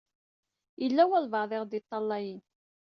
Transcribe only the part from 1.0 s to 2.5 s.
walebɛaḍ i ɣ-d-iṭṭalayen.